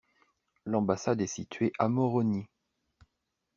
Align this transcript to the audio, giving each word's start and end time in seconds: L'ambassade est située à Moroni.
L'ambassade 0.65 1.21
est 1.21 1.27
située 1.27 1.71
à 1.77 1.87
Moroni. 1.87 2.47